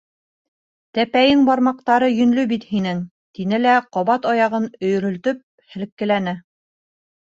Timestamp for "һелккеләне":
5.79-6.39